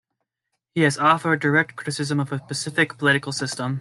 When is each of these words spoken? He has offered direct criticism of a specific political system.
He 0.73 0.81
has 0.81 0.97
offered 0.97 1.41
direct 1.41 1.75
criticism 1.75 2.19
of 2.19 2.31
a 2.31 2.39
specific 2.39 2.97
political 2.97 3.31
system. 3.31 3.69